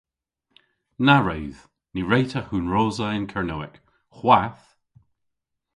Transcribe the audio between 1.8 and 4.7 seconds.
Ny wre'ta hunrosa yn Kernewek- hwath!